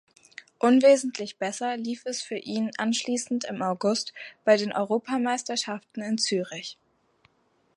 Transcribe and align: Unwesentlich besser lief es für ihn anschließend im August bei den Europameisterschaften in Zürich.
Unwesentlich 0.57 1.37
besser 1.37 1.77
lief 1.77 2.07
es 2.07 2.23
für 2.23 2.37
ihn 2.39 2.71
anschließend 2.75 3.43
im 3.43 3.61
August 3.61 4.13
bei 4.43 4.57
den 4.57 4.73
Europameisterschaften 4.73 6.01
in 6.01 6.17
Zürich. 6.17 6.79